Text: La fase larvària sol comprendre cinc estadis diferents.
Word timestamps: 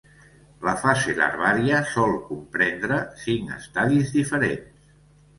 La 0.67 0.71
fase 0.83 1.11
larvària 1.17 1.81
sol 1.89 2.13
comprendre 2.29 2.97
cinc 3.25 3.51
estadis 3.57 4.15
diferents. 4.15 4.73